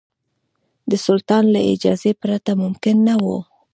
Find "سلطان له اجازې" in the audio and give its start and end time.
1.05-2.11